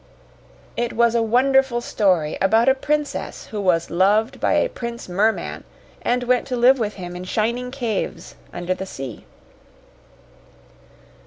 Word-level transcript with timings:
It 0.75 0.93
was 0.93 1.13
a 1.13 1.21
wonderful 1.21 1.79
story 1.79 2.35
about 2.41 2.67
a 2.67 2.73
princess 2.73 3.45
who 3.51 3.61
was 3.61 3.91
loved 3.91 4.39
by 4.39 4.53
a 4.53 4.67
Prince 4.67 5.07
Merman, 5.07 5.63
and 6.01 6.23
went 6.23 6.47
to 6.47 6.55
live 6.55 6.79
with 6.79 6.95
him 6.95 7.15
in 7.15 7.23
shining 7.23 7.69
caves 7.69 8.33
under 8.51 8.73
the 8.73 8.87
sea. 8.87 9.25